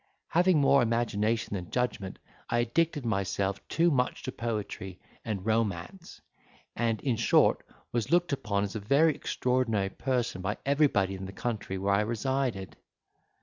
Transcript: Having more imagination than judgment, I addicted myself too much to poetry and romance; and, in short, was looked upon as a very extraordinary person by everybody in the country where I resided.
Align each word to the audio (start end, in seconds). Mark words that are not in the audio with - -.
Having 0.29 0.59
more 0.61 0.81
imagination 0.81 1.53
than 1.53 1.69
judgment, 1.69 2.17
I 2.49 2.57
addicted 2.57 3.05
myself 3.05 3.59
too 3.67 3.91
much 3.91 4.23
to 4.23 4.31
poetry 4.31 4.99
and 5.23 5.45
romance; 5.45 6.21
and, 6.75 6.99
in 7.01 7.17
short, 7.17 7.61
was 7.91 8.09
looked 8.11 8.33
upon 8.33 8.63
as 8.63 8.75
a 8.75 8.79
very 8.79 9.13
extraordinary 9.13 9.89
person 9.89 10.41
by 10.41 10.57
everybody 10.65 11.13
in 11.13 11.25
the 11.27 11.31
country 11.33 11.77
where 11.77 11.93
I 11.93 12.01
resided. 12.01 12.77